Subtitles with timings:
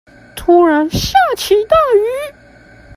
[0.35, 2.33] 突然下起大雨